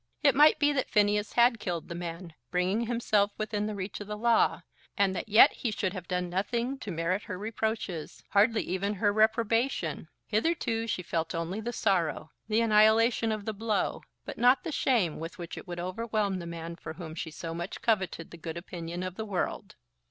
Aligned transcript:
It 0.23 0.33
might 0.33 0.57
be 0.57 0.73
that 0.73 0.89
Phineas 0.89 1.33
had 1.33 1.59
killed 1.59 1.87
the 1.87 1.93
man, 1.93 2.33
bringing 2.49 2.87
himself 2.87 3.31
within 3.37 3.67
the 3.67 3.75
reach 3.75 3.99
of 3.99 4.07
the 4.07 4.17
law, 4.17 4.63
and 4.97 5.15
that 5.15 5.29
yet 5.29 5.51
he 5.53 5.69
should 5.69 5.93
have 5.93 6.07
done 6.07 6.27
nothing 6.27 6.79
to 6.79 6.89
merit 6.89 7.21
her 7.25 7.37
reproaches; 7.37 8.23
hardly 8.31 8.63
even 8.63 8.95
her 8.95 9.13
reprobation! 9.13 10.07
Hitherto 10.25 10.87
she 10.87 11.03
felt 11.03 11.35
only 11.35 11.61
the 11.61 11.71
sorrow, 11.71 12.31
the 12.47 12.61
annihilation 12.61 13.31
of 13.31 13.45
the 13.45 13.53
blow; 13.53 14.01
but 14.25 14.39
not 14.39 14.63
the 14.63 14.71
shame 14.71 15.19
with 15.19 15.37
which 15.37 15.55
it 15.55 15.67
would 15.67 15.79
overwhelm 15.79 16.39
the 16.39 16.47
man 16.47 16.77
for 16.77 16.93
whom 16.93 17.13
she 17.13 17.29
so 17.29 17.53
much 17.53 17.79
coveted 17.83 18.31
the 18.31 18.37
good 18.37 18.57
opinion 18.57 19.03
of 19.03 19.17
the 19.17 19.25
world. 19.25 19.75